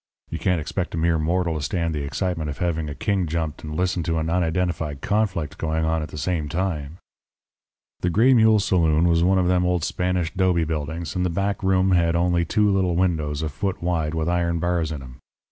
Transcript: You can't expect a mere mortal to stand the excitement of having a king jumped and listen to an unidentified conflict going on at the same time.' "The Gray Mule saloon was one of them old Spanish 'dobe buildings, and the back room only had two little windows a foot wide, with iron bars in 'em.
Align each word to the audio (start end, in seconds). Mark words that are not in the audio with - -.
You 0.31 0.39
can't 0.39 0.59
expect 0.59 0.95
a 0.95 0.97
mere 0.97 1.19
mortal 1.19 1.53
to 1.55 1.61
stand 1.61 1.93
the 1.93 2.01
excitement 2.01 2.49
of 2.49 2.57
having 2.57 2.89
a 2.89 2.95
king 2.95 3.27
jumped 3.27 3.63
and 3.63 3.75
listen 3.75 4.01
to 4.09 4.17
an 4.17 4.31
unidentified 4.31 4.99
conflict 5.01 5.59
going 5.59 5.85
on 5.85 6.01
at 6.01 6.09
the 6.09 6.17
same 6.17 6.49
time.' 6.49 6.97
"The 7.99 8.09
Gray 8.09 8.33
Mule 8.33 8.57
saloon 8.59 9.07
was 9.07 9.23
one 9.23 9.37
of 9.37 9.47
them 9.47 9.63
old 9.63 9.83
Spanish 9.83 10.33
'dobe 10.33 10.65
buildings, 10.65 11.15
and 11.15 11.23
the 11.23 11.29
back 11.29 11.61
room 11.61 11.91
only 11.91 12.39
had 12.41 12.49
two 12.49 12.71
little 12.71 12.95
windows 12.95 13.43
a 13.43 13.49
foot 13.49 13.83
wide, 13.83 14.15
with 14.15 14.27
iron 14.27 14.57
bars 14.57 14.91
in 14.91 15.03
'em. 15.03 15.19